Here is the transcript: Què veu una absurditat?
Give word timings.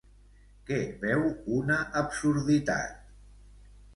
Què 0.69 0.77
veu 1.03 1.21
una 1.59 1.77
absurditat? 2.01 2.99